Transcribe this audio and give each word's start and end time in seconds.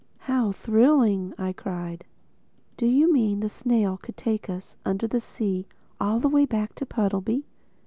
"How 0.21 0.51
thrilling!" 0.51 1.31
I 1.37 1.53
cried. 1.53 2.05
"Do 2.75 2.87
you 2.87 3.13
mean 3.13 3.39
the 3.39 3.49
snail 3.49 3.97
could 4.01 4.17
take 4.17 4.49
us 4.49 4.75
under 4.83 5.05
the 5.05 5.21
sea 5.21 5.67
all 5.99 6.19
the 6.19 6.27
way 6.27 6.45
back 6.47 6.73
to 6.77 6.87
Puddleby?" 6.87 7.45